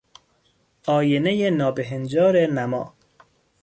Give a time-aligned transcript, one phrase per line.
[0.87, 2.93] آینهی نابهنجار نما